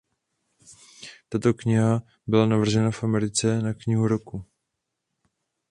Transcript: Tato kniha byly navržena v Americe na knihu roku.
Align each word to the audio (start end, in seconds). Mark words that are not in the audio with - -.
Tato 1.29 1.53
kniha 1.53 2.01
byly 2.27 2.47
navržena 2.47 2.91
v 2.91 3.03
Americe 3.03 3.61
na 3.61 3.73
knihu 3.73 4.07
roku. 4.07 4.45